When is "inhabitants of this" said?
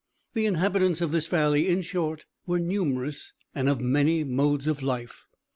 0.47-1.27